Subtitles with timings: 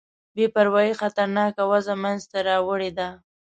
[0.35, 3.07] بې پروايي خطرناکه وضع منځته راوړې ده.